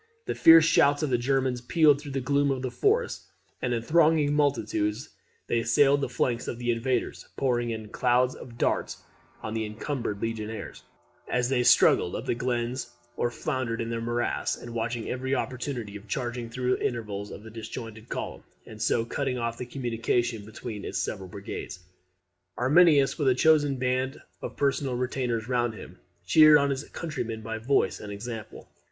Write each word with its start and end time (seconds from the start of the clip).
The 0.25 0.33
fierce 0.33 0.65
shouts 0.65 1.03
of 1.03 1.11
the 1.11 1.17
Germans 1.19 1.61
pealed 1.61 2.01
through 2.01 2.13
the 2.13 2.21
gloom 2.21 2.49
of 2.49 2.63
the 2.63 2.71
forests, 2.71 3.27
and 3.61 3.71
in 3.71 3.83
thronging 3.83 4.33
multitudes 4.33 5.09
they 5.45 5.59
assailed 5.59 6.01
the 6.01 6.09
flanks 6.09 6.47
of 6.47 6.57
the 6.57 6.71
invaders, 6.71 7.27
pouring 7.37 7.69
in 7.69 7.89
clouds 7.89 8.33
of 8.33 8.57
darts 8.57 9.03
on 9.43 9.53
the 9.53 9.63
encumbered 9.63 10.19
legionaries, 10.19 10.81
as 11.27 11.49
they 11.49 11.61
struggled 11.61 12.15
up 12.15 12.25
the 12.25 12.33
glens 12.33 12.93
or 13.15 13.29
floundered 13.29 13.79
in 13.79 13.91
the 13.91 14.01
morasses, 14.01 14.59
and 14.63 14.73
watching 14.73 15.07
every 15.07 15.35
opportunity 15.35 15.95
of 15.95 16.07
charging 16.07 16.49
through 16.49 16.77
the 16.77 16.87
intervals 16.87 17.29
of 17.29 17.43
the 17.43 17.51
disjointed 17.51 18.09
column, 18.09 18.41
and 18.65 18.81
so 18.81 19.05
cutting 19.05 19.37
off 19.37 19.59
the 19.59 19.67
communication 19.67 20.43
between 20.43 20.83
its 20.83 20.97
several 20.97 21.29
brigades. 21.29 21.77
Arminius, 22.57 23.19
with 23.19 23.27
a 23.27 23.35
chosen 23.35 23.75
band 23.77 24.19
of 24.41 24.57
personal 24.57 24.95
retainers 24.95 25.47
round 25.47 25.75
him, 25.75 25.99
cheered 26.25 26.57
on 26.57 26.71
his 26.71 26.85
countrymen 26.89 27.41
by 27.41 27.59
voice 27.59 27.99
and 27.99 28.11
example. 28.11 28.67